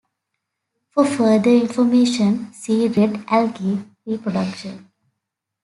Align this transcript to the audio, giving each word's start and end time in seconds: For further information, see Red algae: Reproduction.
For 0.89 1.05
further 1.05 1.51
information, 1.51 2.51
see 2.53 2.87
Red 2.87 3.23
algae: 3.27 3.83
Reproduction. 4.03 4.89